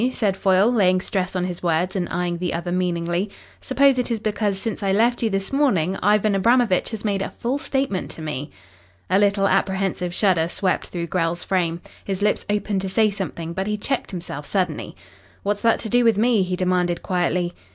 [0.11, 3.29] said Foyle, laying stress on his words and eyeing the other meaningly.
[3.61, 7.29] "Suppose it is because since I left you this morning, Ivan Abramovitch has made a
[7.29, 8.49] full statement to me?"
[9.11, 11.81] A little apprehensive shudder swept through Grell's frame.
[12.03, 14.95] His lips opened to say something, but he checked himself suddenly.
[15.43, 17.53] "What's that to do with me?" he demanded quietly.